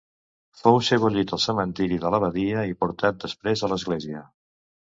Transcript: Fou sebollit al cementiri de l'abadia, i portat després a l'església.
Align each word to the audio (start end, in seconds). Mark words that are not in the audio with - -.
Fou 0.61 0.77
sebollit 0.87 1.33
al 1.37 1.41
cementiri 1.43 2.01
de 2.05 2.13
l'abadia, 2.15 2.65
i 2.73 2.75
portat 2.83 3.23
després 3.27 3.65
a 3.65 3.71
l'església. 3.75 4.27